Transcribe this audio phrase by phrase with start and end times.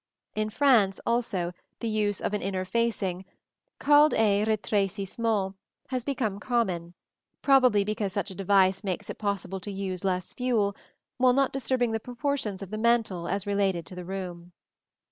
[0.33, 3.23] In France, also, the use of an inner facing
[3.77, 5.53] (called a retrécissement)
[5.89, 6.95] has become common,
[7.43, 10.75] probably because such a device makes it possible to use less fuel,
[11.17, 14.53] while not disturbing the proportions of the mantel as related to the room.